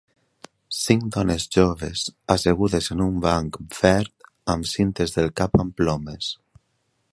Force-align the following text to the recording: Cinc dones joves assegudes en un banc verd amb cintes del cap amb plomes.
Cinc 0.77 1.03
dones 1.15 1.45
joves 1.55 2.05
assegudes 2.37 2.89
en 2.95 3.05
un 3.07 3.21
banc 3.27 3.61
verd 3.81 4.27
amb 4.57 4.69
cintes 4.73 5.17
del 5.19 5.33
cap 5.43 5.63
amb 5.65 5.77
plomes. 5.83 6.35